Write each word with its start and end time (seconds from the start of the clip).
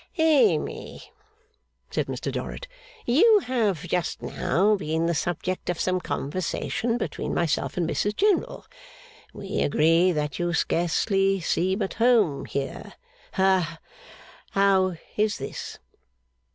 'Amy,' 0.17 1.11
said 1.91 2.07
Mr 2.07 2.31
Dorrit, 2.31 2.67
'you 3.05 3.37
have 3.41 3.83
just 3.83 4.19
now 4.23 4.75
been 4.75 5.05
the 5.05 5.13
subject 5.13 5.69
of 5.69 5.79
some 5.79 5.99
conversation 6.01 6.97
between 6.97 7.35
myself 7.35 7.77
and 7.77 7.87
Mrs 7.87 8.15
General. 8.15 8.65
We 9.31 9.61
agree 9.61 10.11
that 10.11 10.39
you 10.39 10.55
scarcely 10.55 11.39
seem 11.39 11.83
at 11.83 11.93
home 12.01 12.45
here. 12.45 12.93
Ha 13.33 13.77
how 14.53 14.95
is 15.17 15.37
this? 15.37 15.77